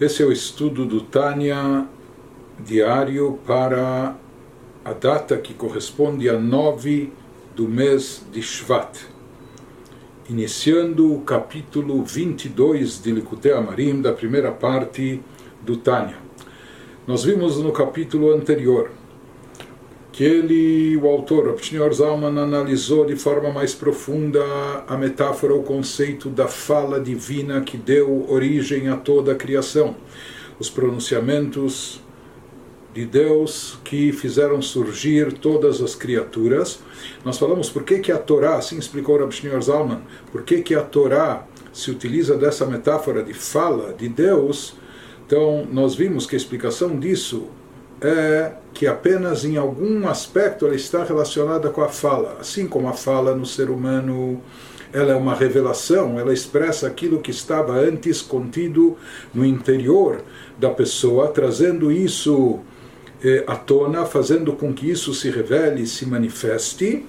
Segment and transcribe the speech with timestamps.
[0.00, 1.84] Esse é o estudo do Tânia
[2.64, 4.16] diário para
[4.84, 7.12] a data que corresponde a 9
[7.56, 8.96] do mês de Shvat,
[10.30, 15.20] iniciando o capítulo 22 de Likutei Amarim, da primeira parte
[15.62, 16.18] do Tânia.
[17.04, 18.92] Nós vimos no capítulo anterior
[20.18, 21.94] que ele, o autor, o Sr.
[21.94, 24.42] Zalman, analisou de forma mais profunda
[24.88, 29.94] a metáfora, o conceito da fala divina que deu origem a toda a criação,
[30.58, 32.00] os pronunciamentos
[32.92, 36.80] de Deus que fizeram surgir todas as criaturas.
[37.24, 40.00] Nós falamos por que, que a Torá, assim explicou Shneur Zalman,
[40.32, 44.74] por que, que a Torá se utiliza dessa metáfora de fala de Deus.
[45.24, 47.46] Então, nós vimos que a explicação disso
[48.00, 52.92] é que apenas em algum aspecto ela está relacionada com a fala, assim como a
[52.92, 54.40] fala no ser humano
[54.92, 58.96] ela é uma revelação, ela expressa aquilo que estava antes contido
[59.34, 60.22] no interior
[60.58, 62.60] da pessoa, trazendo isso
[63.22, 67.04] eh, à tona, fazendo com que isso se revele, se manifeste.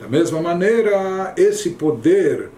[0.00, 2.48] Da mesma maneira, esse poder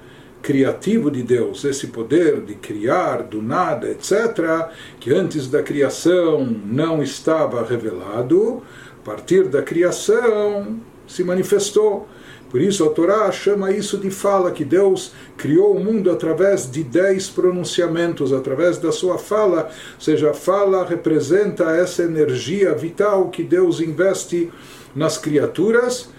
[0.42, 4.68] criativo de Deus, esse poder de criar do nada, etc.,
[4.98, 8.62] que antes da criação não estava revelado,
[9.00, 12.08] a partir da criação se manifestou.
[12.50, 16.84] Por isso a Torá chama isso de fala, que Deus criou o mundo através de
[16.84, 19.70] dez pronunciamentos, através da sua fala.
[19.94, 24.52] Ou seja, a fala representa essa energia vital que Deus investe
[24.94, 26.10] nas criaturas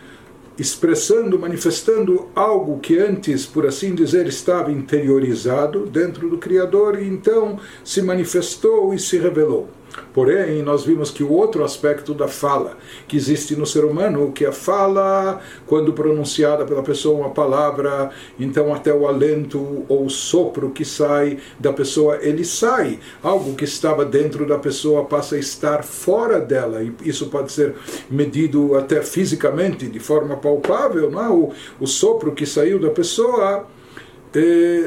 [0.57, 7.59] expressando, manifestando algo que antes, por assim dizer, estava interiorizado dentro do Criador e então
[7.83, 9.69] se manifestou e se revelou.
[10.13, 12.77] Porém, nós vimos que o outro aspecto da fala
[13.07, 18.73] que existe no ser humano, que a fala, quando pronunciada pela pessoa uma palavra, então
[18.73, 22.99] até o alento ou o sopro que sai da pessoa, ele sai.
[23.21, 27.75] Algo que estava dentro da pessoa passa a estar fora dela, e isso pode ser
[28.09, 31.29] medido até fisicamente, de forma palpável, não é?
[31.29, 33.65] o, o sopro que saiu da pessoa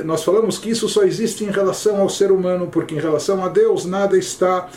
[0.04, 3.48] nós falamos que isso só existe em relação ao ser humano, porque em relação a
[3.48, 4.68] Deus nada está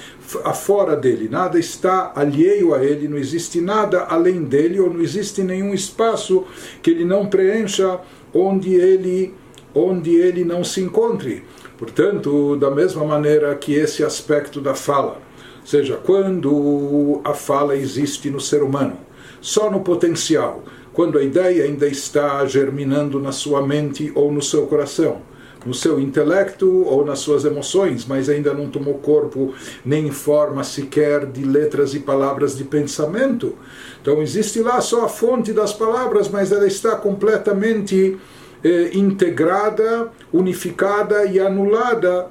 [0.44, 5.42] afora dele, nada está alheio a ele, não existe nada além dele, ou não existe
[5.42, 6.46] nenhum espaço
[6.84, 8.00] que ele não preencha
[8.34, 9.34] onde ele,
[9.74, 11.44] onde ele não se encontre.
[11.78, 15.20] Portanto, da mesma maneira que esse aspecto da fala,
[15.62, 18.98] ou seja, quando a fala existe no ser humano,
[19.42, 20.64] só no potencial,
[21.00, 25.22] quando a ideia ainda está germinando na sua mente ou no seu coração,
[25.66, 29.54] no seu intelecto ou nas suas emoções, mas ainda não tomou corpo
[29.86, 33.56] nem forma sequer de letras e palavras de pensamento.
[34.02, 38.18] Então existe lá só a fonte das palavras, mas ela está completamente
[38.62, 42.28] eh, integrada, unificada e anulada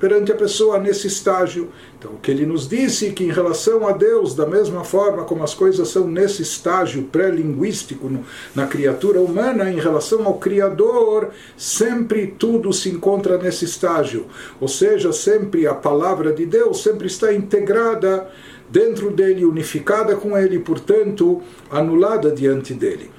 [0.00, 1.68] perante a pessoa nesse estágio.
[1.98, 5.44] Então, o que ele nos disse que em relação a Deus, da mesma forma como
[5.44, 8.10] as coisas são nesse estágio pré-linguístico
[8.54, 14.26] na criatura humana, em relação ao Criador, sempre tudo se encontra nesse estágio.
[14.58, 18.26] Ou seja, sempre a palavra de Deus sempre está integrada
[18.70, 23.10] dentro dele, unificada com ele, portanto, anulada diante dele.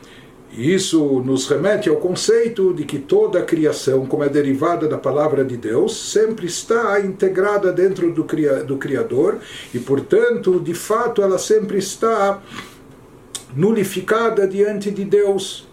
[0.53, 5.45] Isso nos remete ao conceito de que toda a criação, como é derivada da palavra
[5.45, 8.25] de Deus, sempre está integrada dentro do,
[8.65, 9.39] do Criador
[9.73, 12.41] e, portanto, de fato, ela sempre está
[13.55, 15.67] nulificada diante de Deus.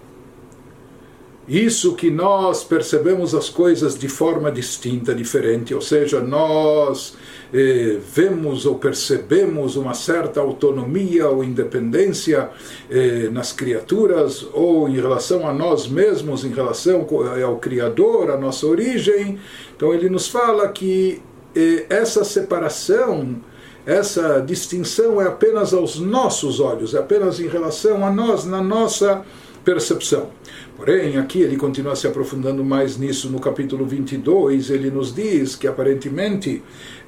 [1.48, 7.16] Isso que nós percebemos as coisas de forma distinta, diferente, ou seja, nós
[7.52, 12.50] eh, vemos ou percebemos uma certa autonomia ou independência
[12.90, 17.06] eh, nas criaturas ou em relação a nós mesmos, em relação
[17.44, 19.38] ao Criador, a nossa origem.
[19.76, 21.22] Então ele nos fala que
[21.54, 23.40] eh, essa separação
[23.86, 29.24] essa distinção é apenas aos nossos olhos, é apenas em relação a nós, na nossa
[29.68, 30.30] percepção.
[30.78, 34.70] Porém, aqui ele continua se aprofundando mais nisso no capítulo 22.
[34.70, 36.62] Ele nos diz que aparentemente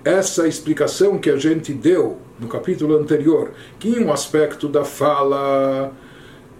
[0.05, 5.91] essa explicação que a gente deu no capítulo anterior, que em um aspecto da fala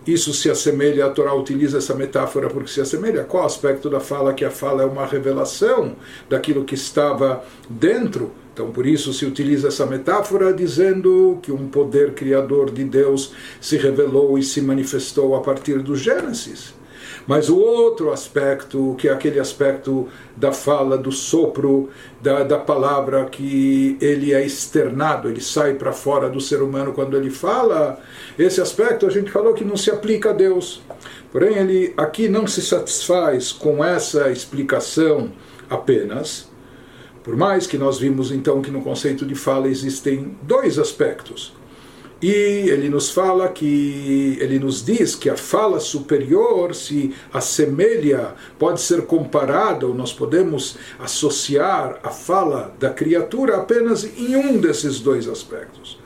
[0.07, 3.25] isso se assemelha, a Torá utiliza essa metáfora porque se assemelha.
[3.25, 4.33] Qual aspecto da fala?
[4.33, 5.97] Que a fala é uma revelação
[6.31, 8.33] daquilo que estava dentro.
[8.53, 13.77] Então, por isso se utiliza essa metáfora dizendo que um poder criador de Deus se
[13.77, 16.75] revelou e se manifestou a partir do Gênesis.
[17.27, 21.89] Mas o outro aspecto, que é aquele aspecto da fala, do sopro,
[22.21, 27.17] da, da palavra, que ele é externado, ele sai para fora do ser humano quando
[27.17, 28.01] ele fala,
[28.39, 30.83] esse aspecto a gente falou que não se aplica a Deus.
[31.31, 35.31] Porém, ele aqui não se satisfaz com essa explicação
[35.69, 36.50] apenas
[37.31, 41.55] Por mais que nós vimos então que no conceito de fala existem dois aspectos.
[42.21, 48.81] E ele nos fala que, ele nos diz que a fala superior se assemelha, pode
[48.81, 55.29] ser comparada, ou nós podemos associar a fala da criatura apenas em um desses dois
[55.29, 56.00] aspectos.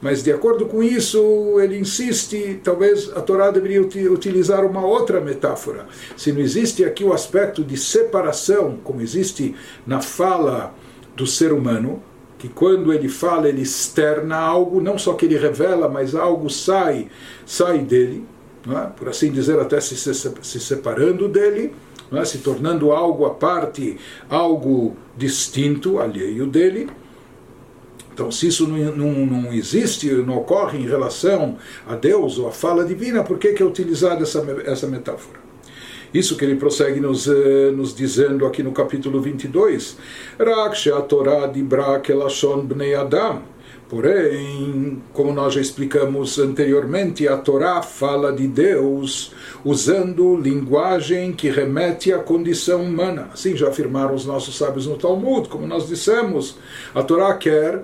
[0.00, 5.86] Mas de acordo com isso, ele insiste, talvez a Torá deveria utilizar uma outra metáfora.
[6.16, 9.54] Se não existe aqui o aspecto de separação, como existe
[9.86, 10.74] na fala
[11.16, 12.02] do ser humano,
[12.38, 17.08] que quando ele fala, ele externa algo, não só que ele revela, mas algo sai,
[17.46, 18.24] sai dele,
[18.68, 18.86] é?
[18.96, 21.72] por assim dizer, até se, se, se separando dele,
[22.12, 22.24] é?
[22.24, 23.96] se tornando algo à parte,
[24.28, 26.88] algo distinto, alheio dele.
[28.16, 32.50] Então, se isso não, não, não, existe, não ocorre em relação a Deus ou a
[32.50, 35.38] fala divina, por que, que é utilizada essa, essa metáfora?
[36.14, 39.98] Isso que ele prossegue nos, eh, nos dizendo aqui no capítulo 22.
[40.38, 43.42] Rak a Torá dibra kelashon bnei Adam.
[43.86, 49.32] Porém, como nós já explicamos anteriormente, a Torá fala de Deus
[49.62, 53.28] usando linguagem que remete à condição humana.
[53.32, 56.56] Assim já afirmaram os nossos sábios no Talmud, como nós dissemos.
[56.94, 57.82] A Torá quer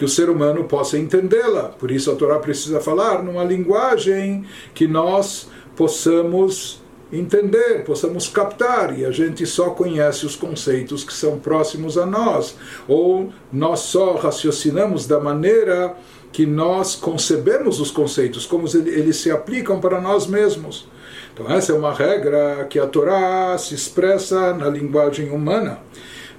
[0.00, 1.64] que o ser humano possa entendê-la.
[1.64, 6.80] Por isso a Torá precisa falar numa linguagem que nós possamos
[7.12, 12.56] entender, possamos captar, e a gente só conhece os conceitos que são próximos a nós,
[12.88, 15.94] ou nós só raciocinamos da maneira
[16.32, 20.88] que nós concebemos os conceitos, como eles se aplicam para nós mesmos.
[21.34, 25.80] Então, essa é uma regra que a Torá se expressa na linguagem humana.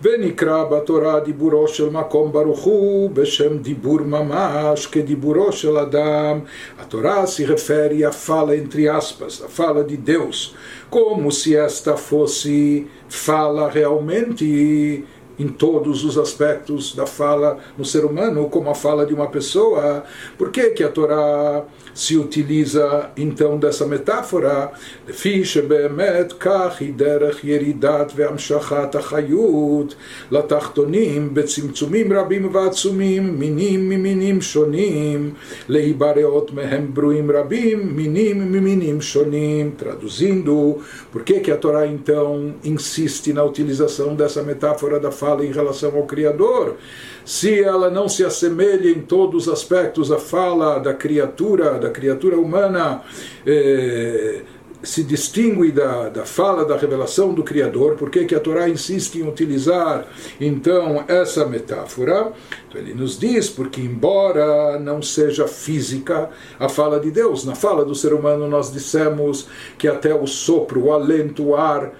[0.03, 6.41] ונקרא בתורה דיבורו של מקום ברוך הוא בשם דיבור ממש כדיבורו של אדם.
[6.79, 10.55] A Torá se refere à fala entre aspas, a fala de Deus,
[10.91, 15.05] como se esta fosse fala realmente
[15.38, 20.05] em todos os aspectos da fala no ser humano, como a fala de uma pessoa.
[20.38, 21.64] Por que, que a Torá
[21.94, 24.73] se utiliza então dessa metáfora?
[25.08, 29.94] לפי שבאמת כך היא דרך ירידת והמשכת החיות
[30.31, 35.35] לתחתונים בצמצומים רבים ועצומים, מינים ממינים שונים,
[35.69, 39.70] להיבראות מהם ברואים רבים, מינים ממינים שונים.
[39.79, 40.79] Traduzindo,
[41.12, 45.45] por que, que a Torá então insiste na utilização dessa metáfora da fala?
[45.45, 46.77] em relação ao Criador,
[47.23, 52.38] se ela não se assemelha em todos os aspectos à fala da criatura, da criatura
[52.38, 53.03] humana,
[53.45, 54.41] eh,
[54.83, 59.27] se distingue da, da fala da revelação do Criador, por que a Torá insiste em
[59.27, 60.07] utilizar
[60.39, 62.33] então essa metáfora?
[62.68, 66.29] Então ele nos diz, porque embora não seja física
[66.59, 69.47] a fala de Deus, na fala do ser humano nós dissemos
[69.77, 71.91] que até o sopro, o alento, o ar,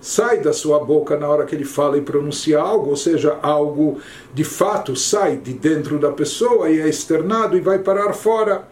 [0.00, 3.98] sai da sua boca na hora que ele fala e pronuncia algo, ou seja, algo
[4.32, 8.68] de fato sai de dentro da pessoa e é externado e vai parar fora,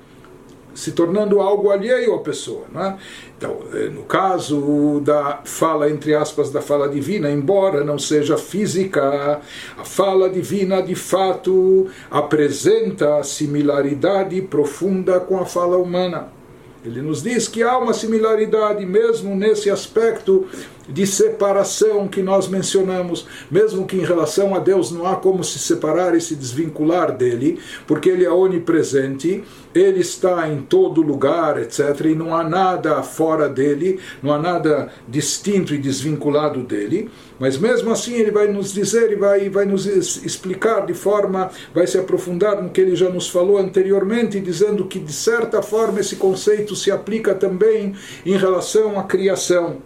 [0.75, 2.65] se tornando algo alheio à pessoa.
[2.73, 2.97] Não é?
[3.37, 9.41] Então, eh, no caso da fala, entre aspas, da fala divina, embora não seja física,
[9.77, 16.38] a fala divina de fato apresenta similaridade profunda com a fala humana.
[16.85, 20.47] Ele nos diz que há uma similaridade mesmo nesse aspecto
[20.89, 25.59] de separação que nós mencionamos, mesmo que em relação a Deus não há como se
[25.59, 29.45] separar e se desvincular dele, porque ele é onipresente,
[29.75, 34.91] ele está em todo lugar, etc., e não há nada fora dele, não há nada
[35.07, 39.87] distinto e desvinculado dele, mas mesmo assim ele vai nos dizer e vai, vai nos
[39.87, 44.99] explicar de forma, vai se aprofundar no que ele já nos falou anteriormente, dizendo que
[44.99, 47.95] de certa forma esse conceito se aplica também
[48.25, 49.79] em relação à criação.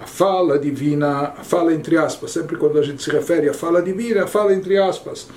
[0.00, 3.82] A fala divina, a fala entre aspas, sempre quando a gente se refere à fala
[3.82, 5.28] divina, a fala entre aspas.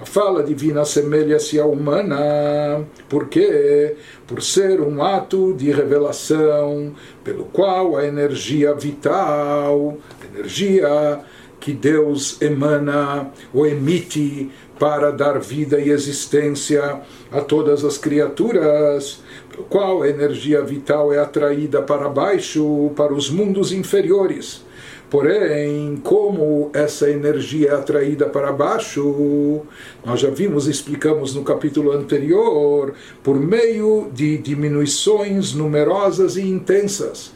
[0.00, 7.98] A fala divina assemelha-se à humana, porque por ser um ato de revelação, pelo qual
[7.98, 11.20] a energia vital, a energia
[11.60, 19.20] que Deus emana ou emite para dar vida e existência a todas as criaturas,
[19.68, 24.64] qual energia vital é atraída para baixo, para os mundos inferiores.
[25.10, 29.60] Porém, como essa energia é atraída para baixo,
[30.02, 37.32] nós já vimos, explicamos no capítulo anterior, por meio de diminuições numerosas e intensas.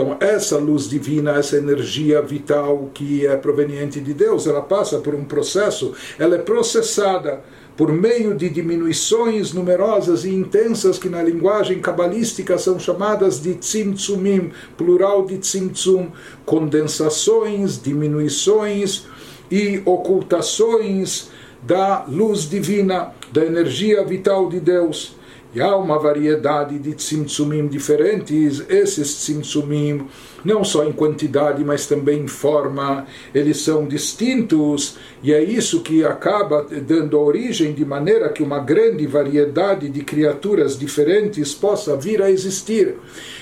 [0.00, 5.12] Então, essa luz divina, essa energia vital que é proveniente de Deus, ela passa por
[5.12, 7.42] um processo, ela é processada
[7.76, 14.52] por meio de diminuições numerosas e intensas que na linguagem cabalística são chamadas de tzimtzumim,
[14.76, 16.12] plural de tzimtzum,
[16.46, 19.04] condensações, diminuições
[19.50, 21.28] e ocultações
[21.60, 25.17] da luz divina, da energia vital de Deus.
[25.58, 28.62] E há uma variedade de tzimtzumim diferentes.
[28.70, 30.06] Esses tzimtzumim,
[30.48, 34.96] não só em quantidade, mas também em forma, eles são distintos.
[35.22, 40.78] E é isso que acaba dando origem de maneira que uma grande variedade de criaturas
[40.78, 42.94] diferentes possa vir a existir.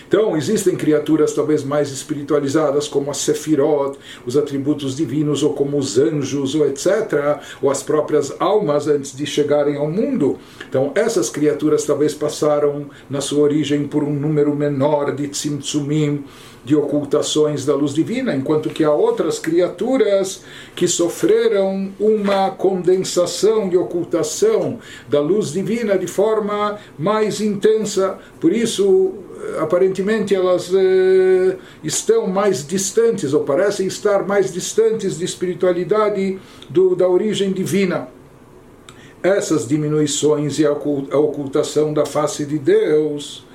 [0.08, 5.98] Então, existem criaturas talvez mais espiritualizadas, como as Sefirot, os atributos divinos, ou como os
[5.98, 10.38] anjos, ou etc., ou as próprias almas antes de chegarem ao mundo.
[10.68, 16.25] Então, essas criaturas talvez passaram na sua origem por um número menor de tzimtzumim,
[16.66, 20.42] de ocultações da luz divina, enquanto que há outras criaturas
[20.75, 28.18] que sofreram uma condensação de ocultação da luz divina de forma mais intensa.
[28.40, 29.14] Por isso,
[29.61, 36.37] aparentemente elas eh, estão mais distantes, ou parecem estar mais distantes de espiritualidade
[36.68, 38.08] do, da origem divina.
[39.23, 43.45] Essas diminuições e a ocultação da face de Deus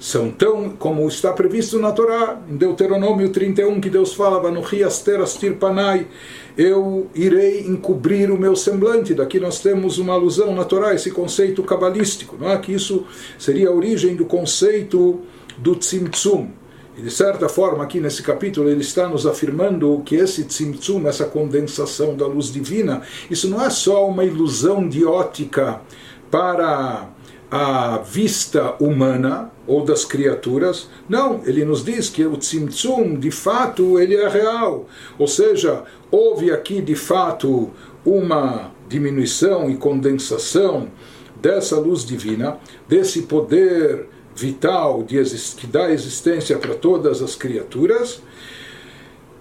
[0.00, 4.14] são tão como está previsto na Torá, em Deuteronômio 31, que Deus
[5.56, 6.06] Panai,
[6.56, 9.12] eu irei encobrir o meu semblante.
[9.12, 12.56] Daqui nós temos uma alusão na Torá, esse conceito cabalístico, não é?
[12.56, 13.04] que isso
[13.38, 15.20] seria a origem do conceito
[15.58, 16.48] do Tzimtzum.
[16.96, 21.24] E de certa forma, aqui nesse capítulo, ele está nos afirmando que esse tzimtzum, essa
[21.24, 25.80] condensação da luz divina, isso não é só uma ilusão de ótica
[26.30, 27.08] para
[27.50, 30.88] a vista humana ou das criaturas.
[31.08, 34.86] Não, ele nos diz que o tzimtzum, de fato, ele é real.
[35.18, 37.70] Ou seja, houve aqui, de fato,
[38.04, 40.88] uma diminuição e condensação
[41.40, 45.22] dessa luz divina, desse poder vital de,
[45.56, 48.22] que dá existência para todas as criaturas.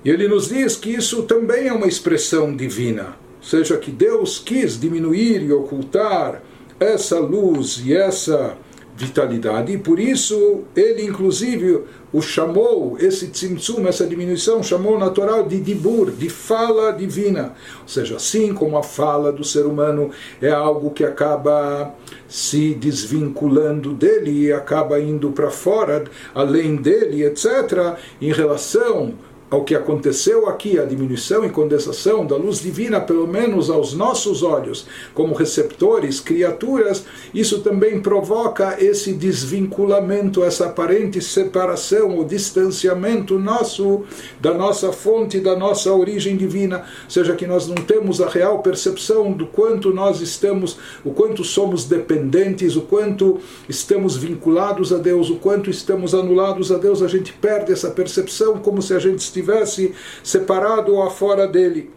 [0.04, 4.40] E ele nos diz que isso também é uma expressão divina, ou seja, que Deus
[4.40, 6.42] quis diminuir e ocultar
[6.80, 8.58] essa luz e essa
[9.00, 15.58] vitalidade, e por isso ele, inclusive, o chamou, esse tzimtzum, essa diminuição, chamou natural de
[15.62, 17.54] dibur, de fala divina.
[17.82, 21.96] Ou seja, assim como a fala do ser humano é algo que acaba
[22.28, 26.04] se desvinculando dele e acaba indo para fora,
[26.36, 29.14] além dele, etc., em relação
[29.50, 34.44] ao que aconteceu aqui, a diminuição e condensação da luz divina, pelo menos aos nossos
[34.44, 37.04] olhos, como receptores, criaturas,
[37.34, 44.04] isso também provoca esse desvinculamento, essa aparente separação ou distanciamento nosso
[44.40, 49.32] da nossa fonte, da nossa origem divina, seja que nós não temos a real percepção
[49.32, 55.38] do quanto nós estamos, o quanto somos dependentes, o quanto estamos vinculados a Deus, o
[55.38, 59.39] quanto estamos anulados a Deus, a gente perde essa percepção como se a gente estivesse
[59.40, 59.94] estivesse
[60.24, 61.92] separado ou fora dele.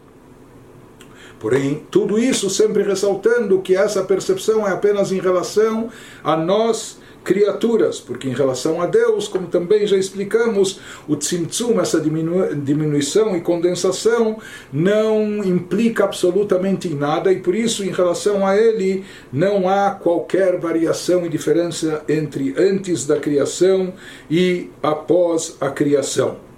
[1.38, 5.90] Porém, tudo isso sempre ressaltando que essa percepção é apenas em relação
[6.22, 12.00] a nós criaturas, porque em relação a Deus, como também já explicamos, o tzimtzum, essa
[12.00, 14.38] diminuição e condensação,
[14.72, 20.58] não implica absolutamente em nada e por isso, em relação a ele, não há qualquer
[20.58, 23.92] variação e diferença entre antes da criação
[24.30, 26.51] e após a criação.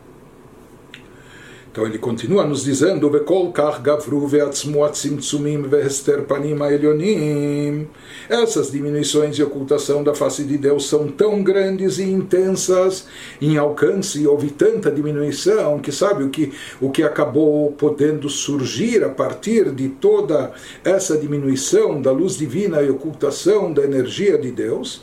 [1.74, 3.10] Então ele continua nos dizendo.
[8.28, 13.08] Essas diminuições e ocultação da face de Deus são tão grandes e intensas
[13.42, 19.08] em alcance, houve tanta diminuição que sabe o que o que acabou podendo surgir a
[19.08, 20.52] partir de toda
[20.84, 25.02] essa diminuição da luz divina e ocultação da energia de Deus,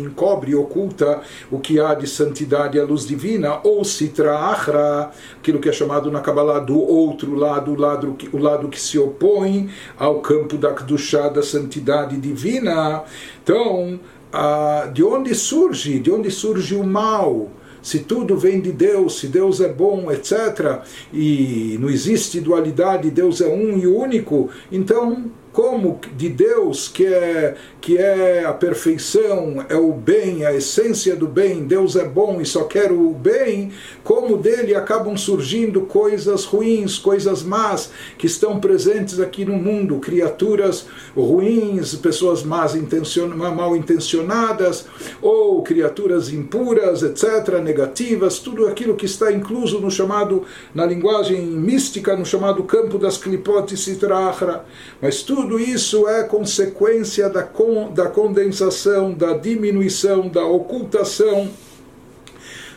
[0.01, 5.69] encobre oculta o que há de santidade à luz divina, ou sitra achra, aquilo que
[5.69, 9.69] é chamado na Kabbalah do outro lado, o lado que, o lado que se opõe
[9.97, 13.03] ao campo da Kedushá, da santidade divina.
[13.43, 13.99] Então,
[14.33, 15.99] ah, de onde surge?
[15.99, 17.49] De onde surge o mal?
[17.81, 20.81] se tudo vem de Deus, se Deus é bom, etc.,
[21.11, 27.55] e não existe dualidade, Deus é um e único, então como de Deus, que é,
[27.81, 32.45] que é a perfeição, é o bem, a essência do bem, Deus é bom e
[32.45, 33.71] só quer o bem,
[34.03, 40.85] como dele acabam surgindo coisas ruins, coisas más que estão presentes aqui no mundo, criaturas
[41.15, 44.85] ruins, pessoas más intencion, mal intencionadas,
[45.21, 50.43] ou criaturas impuras, etc., negativas, tudo aquilo que está incluso no chamado,
[50.73, 54.65] na linguagem mística, no chamado campo das clipotes citrahra.
[55.01, 61.49] Mas tudo tudo isso é consequência da, con, da condensação, da diminuição, da ocultação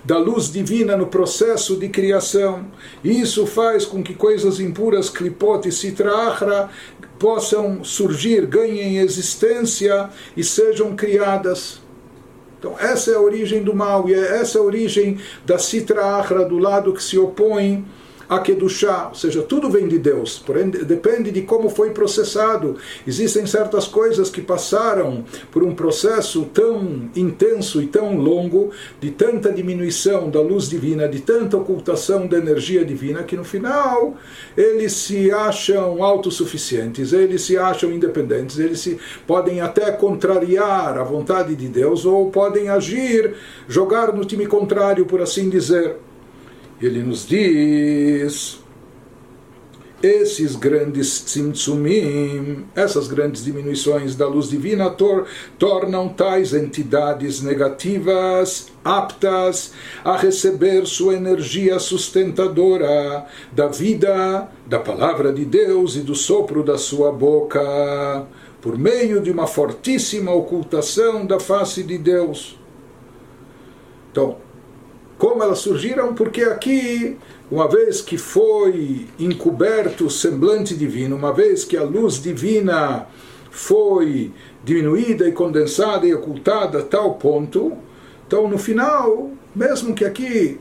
[0.03, 2.67] da luz divina no processo de criação.
[3.03, 6.71] Isso faz com que coisas impuras, clipote citrahra,
[7.19, 11.83] possam surgir, ganhem existência e sejam criadas.
[12.59, 16.59] Então, essa é a origem do mal, e é essa a origem da citrahra, do
[16.59, 17.85] lado que se opõe
[18.29, 22.77] a Kedushá, ou seja, tudo vem de Deus, porém depende de como foi processado.
[23.07, 29.53] Existem certas coisas que passaram por um processo tão intenso e tão longo, de tanta
[29.53, 34.15] diminuição da luz divina, de tanta ocultação da energia divina, que no final
[34.57, 41.55] eles se acham autossuficientes, eles se acham independentes, eles se, podem até contrariar a vontade
[41.55, 43.35] de Deus ou podem agir,
[43.69, 45.97] jogar no time contrário, por assim dizer
[46.87, 48.63] ele nos diz
[50.03, 55.27] esses grandes tzimtzumim, essas grandes diminuições da luz divina tor
[55.59, 59.73] tornam tais entidades negativas aptas
[60.05, 66.77] a receber sua energia sustentadora da vida, da palavra de Deus e do sopro da
[66.77, 68.27] sua boca,
[68.61, 72.59] por meio de uma fortíssima ocultação da face de Deus.
[74.11, 74.44] Então,
[75.19, 77.17] como elas surgiram, porque aqui,
[77.51, 83.07] uma vez que foi encoberto o semblante divino, uma vez que a luz divina
[83.51, 84.33] foi
[84.65, 87.73] diminuída e condensada e ocultada a tal ponto,
[88.27, 90.59] então no final, mesmo que aqui,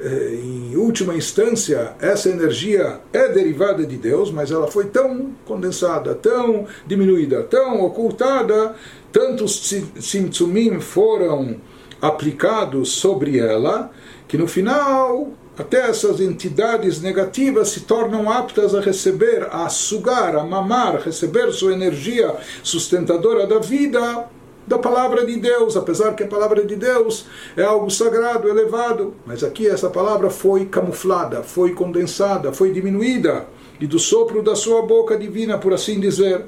[0.00, 6.14] eh, em última instância, essa energia é derivada de Deus, mas ela foi tão condensada,
[6.14, 8.74] tão diminuída, tão ocultada,
[9.12, 11.56] tantos simtsumim foram
[12.02, 13.92] aplicados sobre ela,
[14.26, 20.42] que no final até essas entidades negativas se tornam aptas a receber, a sugar, a
[20.42, 24.28] mamar, receber sua energia sustentadora da vida
[24.66, 29.44] da palavra de Deus, apesar que a palavra de Deus é algo sagrado, elevado, mas
[29.44, 33.46] aqui essa palavra foi camuflada, foi condensada, foi diminuída
[33.82, 36.44] e do sopro da sua boca divina, por assim dizer.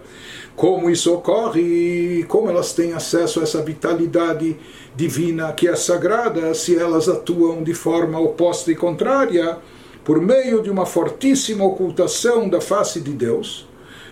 [0.55, 4.57] Como isso ocorre, como elas têm acesso a essa vitalidade
[4.95, 9.59] divina que é sagrada, se elas atuam de forma oposta e contrária,
[10.05, 13.67] por meio de uma fortíssima ocultação da face de Deus,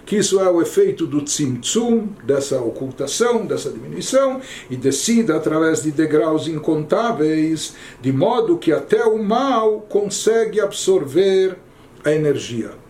[0.05, 5.93] que isso é o efeito do tzimtzum, dessa ocultação, dessa diminuição, e descida através de
[5.93, 11.57] degraus incontáveis, de modo que até o mal consegue absorver
[12.05, 12.82] a energia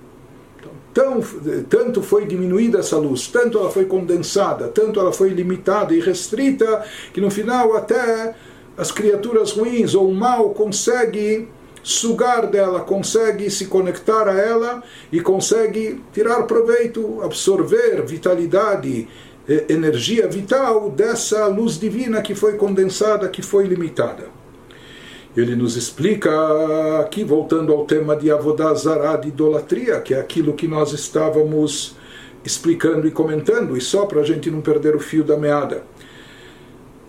[0.93, 1.21] tão,
[1.69, 6.85] tanto foi diminuída essa luz, tanto ela foi condensada, tanto ela foi limitada e restrita,
[7.13, 8.35] que no final até
[8.77, 11.49] as criaturas ruins ou o mal consegue
[11.83, 19.09] sugar dela, consegue se conectar a ela e consegue tirar proveito, absorver vitalidade,
[19.69, 24.42] energia vital dessa luz divina que foi condensada, que foi limitada.
[25.37, 26.31] Ele nos explica
[27.01, 31.97] aqui, voltando ao tema de Avodazará, de idolatria, que é aquilo que nós estávamos
[32.45, 35.85] explicando e comentando, e só para a gente não perder o fio da meada.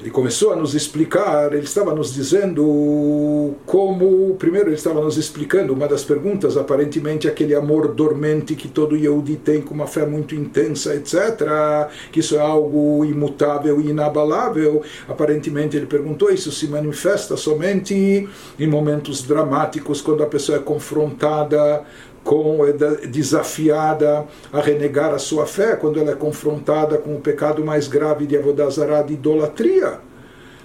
[0.04, 4.36] Ele começou a nos explicar, ele estava nos dizendo como.
[4.36, 9.38] Primeiro, ele estava nos explicando uma das perguntas, aparentemente aquele amor dormente que todo Yehudi
[9.38, 14.82] tem com uma fé muito intensa, etc., que isso é algo imutável e inabalável.
[15.08, 18.28] Aparentemente, ele perguntou: isso se manifesta somente
[18.60, 21.86] em momentos dramáticos, quando a pessoa é confrontada
[22.24, 22.72] com é
[23.08, 28.26] desafiada a renegar a sua fé quando ela é confrontada com o pecado mais grave
[28.26, 30.00] de avodazará, de idolatria.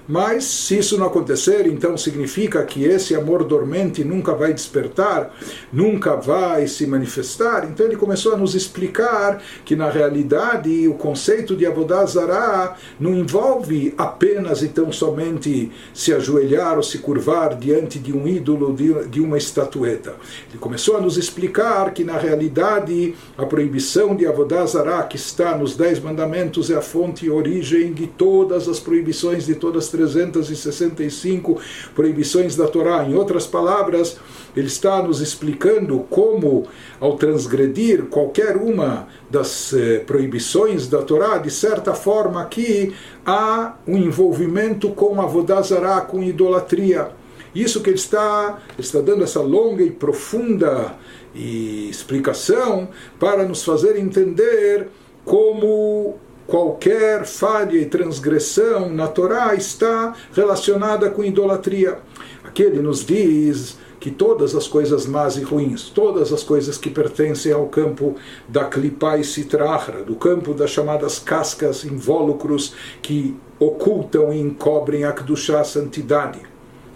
[0.08, 5.36] Mas se isso não acontecer, então significa que esse amor dormente nunca vai despertar,
[5.70, 7.68] nunca vai se manifestar.
[7.68, 13.92] Então ele começou a nos explicar que na realidade o conceito de Avodazará não envolve
[13.98, 19.36] apenas e tão somente se ajoelhar ou se curvar diante de um ídolo, de, uma
[19.36, 20.14] estatueta.
[20.48, 25.76] Ele começou a nos explicar que na realidade a proibição de Avodazará que está nos
[25.76, 31.60] Dez Mandamentos é a fonte e origem de todas as proibições de todas as 365
[31.94, 33.04] proibições da Torá.
[33.04, 34.16] Em outras palavras,
[34.56, 36.66] ele está nos explicando como,
[37.00, 42.94] ao transgredir qualquer uma das eh, proibições da Torá, de certa forma aqui
[43.26, 47.10] há um envolvimento com Avodazará, com idolatria.
[47.54, 50.94] Isso que ele está, está dando essa longa e profunda
[51.34, 54.88] explicação para nos fazer entender
[55.24, 56.16] como
[56.48, 61.98] qualquer falha e transgressão na Torá está relacionada com idolatria.
[62.42, 66.88] Aqui ele nos diz que todas as coisas más e ruins, todas as coisas que
[66.88, 68.16] pertencem ao campo
[68.48, 75.12] da clipa e citrahra, do campo das chamadas cascas, invólucros que ocultam e encobrem a
[75.12, 76.40] Kedushá, a santidade,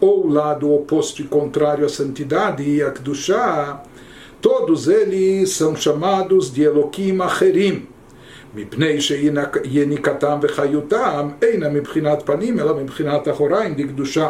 [0.01, 3.83] ou lado oposto e contrário à santidade e a Kedushá,
[4.41, 7.91] todos eles são chamados de Elohim Acherim,
[8.56, 14.30] מפני שיניקתם וחיותם אינה מבחינת פנים אלא מבחינת אחוריים דקדושה.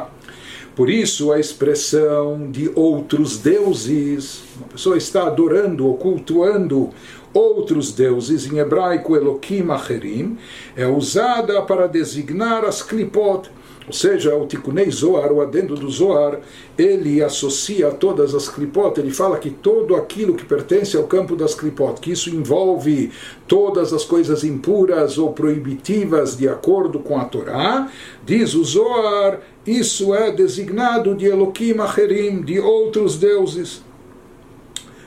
[0.77, 6.91] Por isso a expressão de outros deuses, uma pessoa está adorando ou cultuando
[7.33, 10.37] outros deuses, em hebraico Elohim Acherim,
[10.75, 13.49] é usada para designar as klipot,
[13.92, 16.40] ou seja, o Tikunei Zohar, o adendo do Zohar,
[16.78, 21.54] ele associa todas as klipot, ele fala que todo aquilo que pertence ao campo das
[21.54, 23.12] klipot, que isso envolve
[23.46, 27.92] todas as coisas impuras ou proibitivas de acordo com a Torá,
[28.24, 33.82] diz o Zohar, isso é designado de Elohim Acherim, de outros deuses.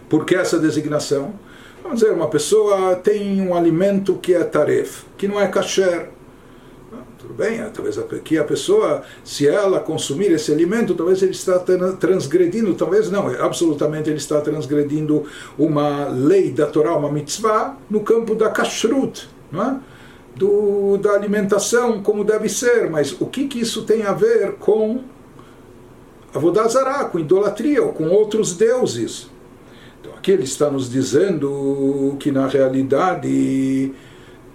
[0.08, 1.34] Por que essa designação?
[1.82, 6.10] Vamos dizer, uma pessoa tem um alimento que é taref, que não é kasher
[7.36, 12.74] bem, é, talvez aqui a pessoa, se ela consumir esse alimento, talvez ele está transgredindo,
[12.74, 15.26] talvez não, é, absolutamente ele está transgredindo
[15.58, 19.80] uma lei da Torá, uma mitzvah, no campo da kashrut, não é?
[20.36, 25.02] Do, da alimentação como deve ser, mas o que, que isso tem a ver com
[26.34, 29.30] Avodazará, com idolatria ou com outros deuses?
[30.02, 33.94] Então aqui ele está nos dizendo que na realidade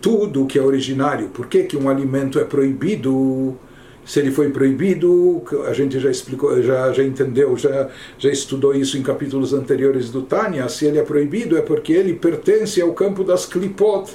[0.00, 1.28] tudo que é originário.
[1.28, 3.56] Por que, que um alimento é proibido?
[4.04, 8.96] Se ele foi proibido, a gente já explicou, já, já entendeu, já, já estudou isso
[8.98, 10.68] em capítulos anteriores do Tânia.
[10.68, 14.10] Se ele é proibido, é porque ele pertence ao campo das klipot.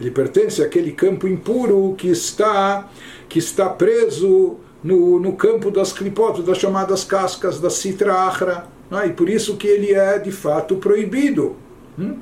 [0.00, 2.88] Ele pertence àquele campo impuro que está,
[3.28, 8.66] que está preso no, no campo das klipot, das chamadas cascas da citra achra.
[8.92, 9.06] É?
[9.06, 11.56] E por isso que ele é de fato proibido.
[11.98, 12.18] Hum?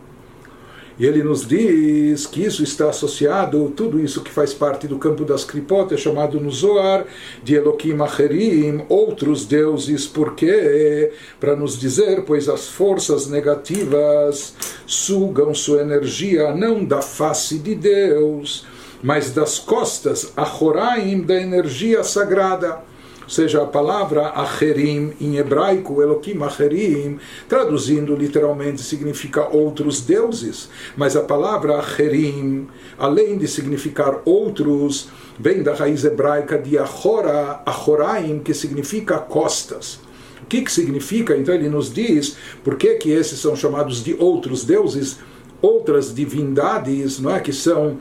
[0.98, 5.24] E ele nos diz que isso está associado, tudo isso que faz parte do campo
[5.24, 7.06] das Kripot, é chamado no Zohar
[7.44, 14.54] de Elohim Acherim, outros deuses, porque para nos dizer, pois as forças negativas
[14.86, 18.66] sugam sua energia não da face de Deus,
[19.00, 22.88] mas das costas, Achoraim, da energia sagrada
[23.28, 31.22] seja a palavra Acherim em hebraico, Elohim Acherim, traduzindo literalmente significa outros deuses, mas a
[31.22, 32.66] palavra Acherim,
[32.98, 40.00] além de significar outros, vem da raiz hebraica de Achora, Achoraim, que significa costas.
[40.42, 41.36] O que, que significa?
[41.36, 45.18] Então ele nos diz por que, que esses são chamados de outros deuses,
[45.60, 47.40] outras divindades, não é?
[47.40, 47.98] que são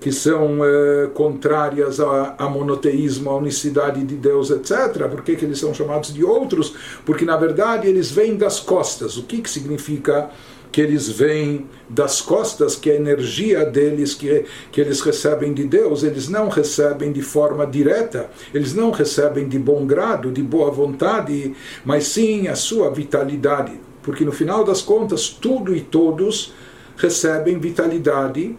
[0.00, 5.08] que são eh, contrárias ao monoteísmo, à unicidade de Deus, etc.
[5.08, 6.74] Por que, que eles são chamados de outros?
[7.04, 9.16] Porque, na verdade, eles vêm das costas.
[9.16, 10.30] O que, que significa
[10.70, 16.02] que eles vêm das costas, que a energia deles, que, que eles recebem de Deus,
[16.02, 21.54] eles não recebem de forma direta, eles não recebem de bom grado, de boa vontade,
[21.82, 23.72] mas sim a sua vitalidade.
[24.02, 26.52] Porque, no final das contas, tudo e todos
[26.96, 28.56] recebem vitalidade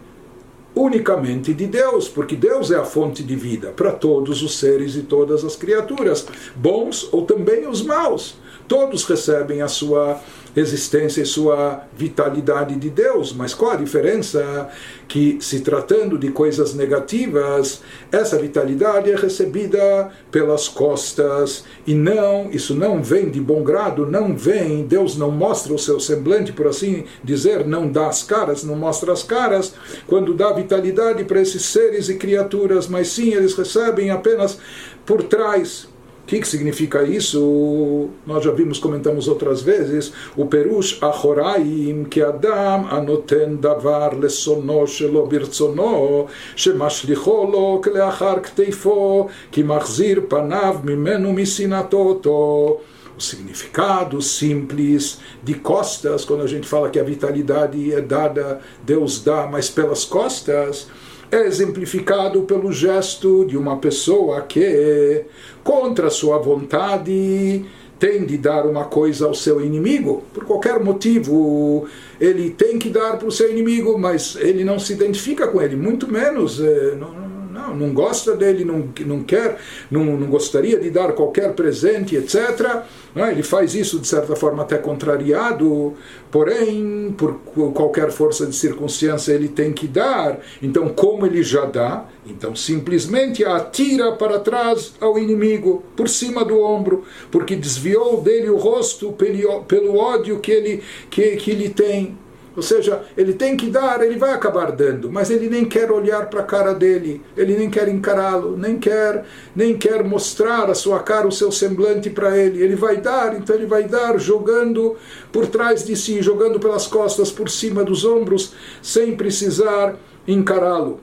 [0.78, 5.02] unicamente de Deus, porque Deus é a fonte de vida para todos os seres e
[5.02, 8.36] todas as criaturas, bons ou também os maus.
[8.68, 10.20] Todos recebem a sua
[10.58, 13.32] existência e sua vitalidade de Deus.
[13.32, 14.68] Mas qual a diferença?
[15.06, 17.80] Que se tratando de coisas negativas,
[18.12, 24.36] essa vitalidade é recebida pelas costas e não, isso não vem de bom grado, não
[24.36, 28.76] vem, Deus não mostra o seu semblante, por assim dizer, não dá as caras, não
[28.76, 29.74] mostra as caras,
[30.06, 34.58] quando dá vitalidade para esses seres e criaturas, mas sim eles recebem apenas
[35.06, 35.88] por trás
[36.28, 38.10] que, que significa isso?
[38.26, 45.26] Nós já vimos, comentamos outras vezes, o perush achoraim que Adam anoten davar lesono shelo
[45.26, 52.80] birtsono shemashlicho lo kleachar kteifo que machzir panav mimenu misinatoto
[53.16, 59.24] o significado simples de costas, quando a gente fala que a vitalidade é dada, Deus
[59.24, 60.88] dá, mas pelas costas,
[61.30, 65.24] é exemplificado pelo gesto de uma pessoa que,
[65.62, 67.64] contra sua vontade,
[67.98, 71.86] tem de dar uma coisa ao seu inimigo, por qualquer motivo,
[72.20, 75.76] ele tem que dar para o seu inimigo, mas ele não se identifica com ele,
[75.76, 76.60] muito menos.
[76.60, 77.28] É, não,
[77.68, 79.58] não, não gosta dele, não, não quer,
[79.90, 82.82] não, não gostaria de dar qualquer presente, etc.
[83.14, 83.30] É?
[83.30, 85.94] Ele faz isso de certa forma até contrariado,
[86.30, 87.34] porém, por
[87.72, 90.38] qualquer força de circunstância, ele tem que dar.
[90.62, 96.60] Então, como ele já dá, então simplesmente atira para trás ao inimigo, por cima do
[96.60, 102.16] ombro, porque desviou dele o rosto pelo, pelo ódio que ele, que, que ele tem.
[102.58, 106.26] Ou seja, ele tem que dar, ele vai acabar dando, mas ele nem quer olhar
[106.26, 110.98] para a cara dele, ele nem quer encará-lo, nem quer, nem quer mostrar a sua
[110.98, 112.60] cara, o seu semblante para ele.
[112.60, 114.96] Ele vai dar, então ele vai dar jogando
[115.30, 119.94] por trás de si, jogando pelas costas, por cima dos ombros, sem precisar
[120.26, 120.98] encará-lo.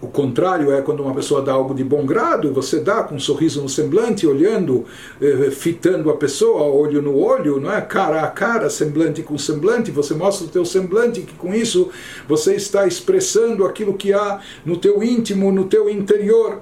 [0.00, 3.20] O contrário é quando uma pessoa dá algo de bom grado, você dá com um
[3.20, 4.84] sorriso no semblante, olhando,
[5.20, 7.80] eh, fitando a pessoa, olho no olho, não é?
[7.80, 11.90] cara a cara, semblante com semblante, você mostra o teu semblante, que com isso
[12.28, 16.60] você está expressando aquilo que há no teu íntimo, no teu interior.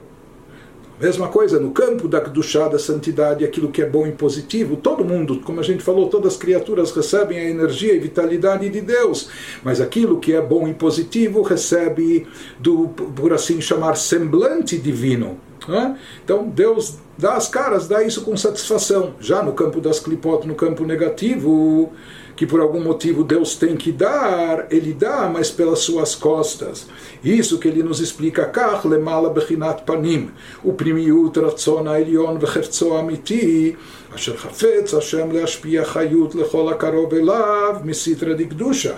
[0.99, 4.77] Mesma coisa no campo da chá da santidade, aquilo que é bom e positivo.
[4.77, 8.81] Todo mundo, como a gente falou, todas as criaturas recebem a energia e vitalidade de
[8.81, 9.29] Deus,
[9.63, 12.27] mas aquilo que é bom e positivo recebe
[12.59, 15.39] do, por assim chamar, semblante divino.
[15.69, 15.99] Né?
[16.25, 19.15] Então Deus dá as caras, dá isso com satisfação.
[19.21, 21.93] Já no campo das clipot, no campo negativo,
[22.36, 26.88] que por algum motivo Deus tem que dar, ele dá, mas pelas suas costas.
[27.24, 30.32] Isso que ele nos explica, Kach lemala bechinat panim,
[30.64, 33.76] o primiut ratzon העליון וחפצו האמיתי,
[34.16, 38.94] אשר חפץ השם להשפיע חיות לכל הקרוב אליו מסיתרא דקדושה.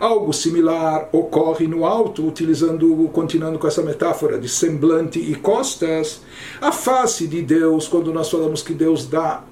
[0.00, 6.20] Algo similar ocorre no alto, utilizando, continuando com essa metáfora de semblante e costas,
[6.60, 9.44] a face de Deus, quando nós falamos que Deus dá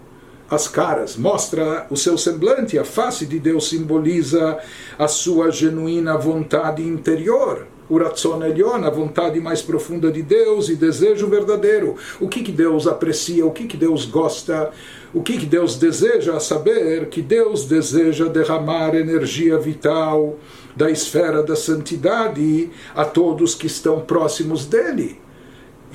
[0.50, 4.58] as caras, mostra o seu semblante, a face de Deus simboliza
[4.98, 7.68] a sua genuína vontade interior.
[7.90, 11.96] O Ratzon Elion, a vontade mais profunda de Deus e desejo verdadeiro.
[12.20, 14.72] O que, que Deus aprecia, o que, que Deus gosta,
[15.14, 16.38] o que, que Deus deseja?
[16.40, 20.38] Saber, que Deus deseja derramar energia vital
[20.76, 25.27] da esfera da santidade a todos que estão próximos dele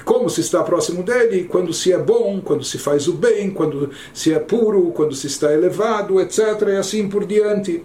[0.06, 3.90] como se está próximo dele, quando se é bom, quando se faz o bem, quando
[4.14, 6.40] se é puro, quando se está elevado, etc.
[6.70, 7.84] e assim por diante.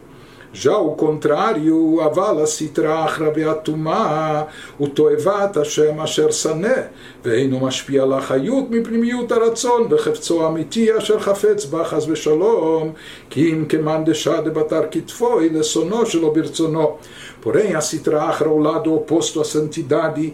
[0.55, 4.49] Já o contrário, avala sitrach ve'atumah,
[4.79, 6.91] utoevat Hashem asher saneh,
[7.25, 12.93] ואינו משפיע על החיות מפנימיות הרצון בחפצו האמיתי אשר חפץ בה חס ושלום,
[13.31, 16.97] כי אם כמאן דשא דבתר כתפו, היא לשונו שלו ברצונו.
[17.43, 20.33] Porém, a citra achra, o lado oposto à santidade,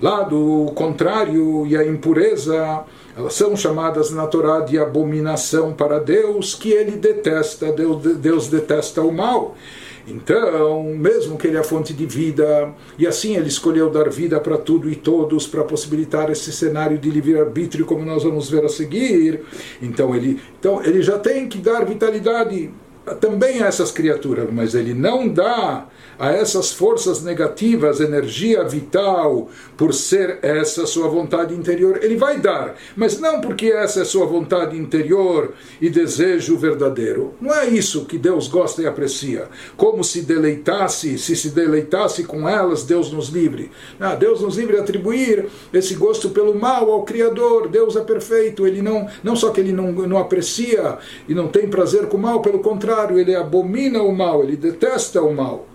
[0.00, 2.84] lado contrário e a impureza,
[3.16, 9.02] elas são chamadas na Torá de abominação para Deus, que ele detesta, Deus, Deus detesta
[9.02, 9.56] o mal.
[10.08, 14.40] Então, mesmo que ele é a fonte de vida, e assim ele escolheu dar vida
[14.40, 18.68] para tudo e todos, para possibilitar esse cenário de livre-arbítrio, como nós vamos ver a
[18.68, 19.42] seguir,
[19.80, 22.70] então ele, então ele já tem que dar vitalidade
[23.20, 25.86] também a essas criaturas, mas ele não dá
[26.20, 31.98] a essas forças negativas energia vital por ser essa sua vontade interior.
[32.02, 37.32] Ele vai dar, mas não porque essa é sua vontade interior e desejo verdadeiro.
[37.40, 39.48] Não é isso que Deus gosta e aprecia.
[39.78, 43.70] Como se deleitasse, se se deleitasse com elas, Deus nos livre.
[43.98, 47.68] Ah, Deus nos livre de atribuir esse gosto pelo mal ao Criador.
[47.68, 48.66] Deus é perfeito.
[48.66, 52.20] Ele não, não só que ele não, não aprecia e não tem prazer com o
[52.20, 55.69] mal, pelo contrário, ele abomina o mal, ele detesta o mal.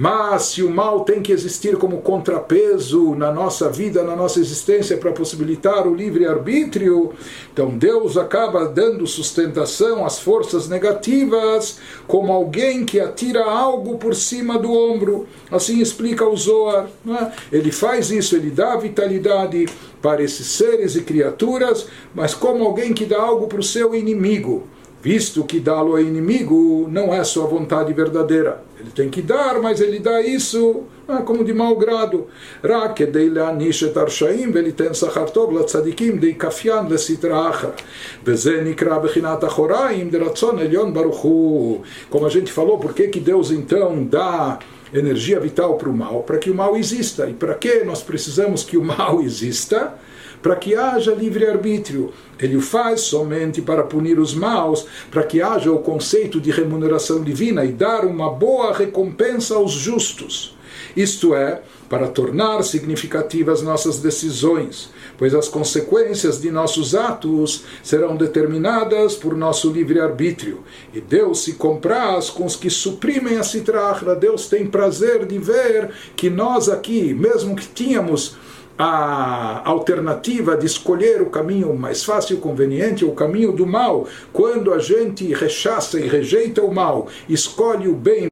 [0.00, 4.96] Mas se o mal tem que existir como contrapeso na nossa vida, na nossa existência,
[4.96, 7.12] para possibilitar o livre-arbítrio,
[7.52, 14.58] então Deus acaba dando sustentação às forças negativas como alguém que atira algo por cima
[14.58, 15.26] do ombro.
[15.50, 16.88] Assim explica o Zohar.
[17.06, 17.32] É?
[17.58, 19.66] Ele faz isso, ele dá vitalidade
[20.00, 24.66] para esses seres e criaturas, mas como alguém que dá algo para o seu inimigo
[25.01, 28.63] visto que dá-lo ao inimigo não é sua vontade verdadeira.
[28.79, 32.27] Ele tem que dar, mas ele dá isso ah, como de mau grado.
[32.63, 37.69] רק כדי להעניש את הרשעים וליתן שכר טוב לצדיקים די כפיין לסטרא אחרא.
[38.23, 41.81] וזה נקרא בחינת אחוריים דרצון עליון ברוך הוא.
[42.11, 44.57] Como a gente falou, por que, que Deus então dá
[44.93, 46.23] energia vital para o mal?
[46.23, 47.29] Para que o mal exista.
[47.29, 49.93] E para que nós precisamos que o mal exista?
[50.42, 52.12] Para que haja livre-arbítrio.
[52.38, 57.22] Ele o faz somente para punir os maus, para que haja o conceito de remuneração
[57.22, 60.56] divina e dar uma boa recompensa aos justos.
[60.96, 69.14] Isto é, para tornar significativas nossas decisões, pois as consequências de nossos atos serão determinadas
[69.14, 70.60] por nosso livre-arbítrio.
[70.94, 74.14] E Deus se compraz com os que suprimem a citrahra.
[74.14, 78.36] Deus tem prazer de ver que nós aqui, mesmo que tínhamos
[78.82, 84.78] a alternativa de escolher o caminho mais fácil, conveniente, o caminho do mal, quando a
[84.78, 88.28] gente rechaça e rejeita o mal, escolhe o bem